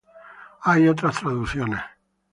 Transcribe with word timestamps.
Hay 0.61 0.89
otras 0.89 1.17
traducciones. 1.21 1.81